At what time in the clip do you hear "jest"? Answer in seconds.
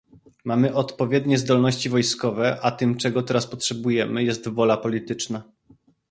4.23-4.49